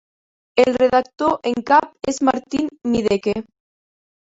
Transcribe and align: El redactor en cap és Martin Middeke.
El 0.63 0.73
redactor 0.77 1.37
en 1.51 1.67
cap 1.69 2.11
és 2.15 2.21
Martin 2.31 2.77
Middeke. 2.93 3.41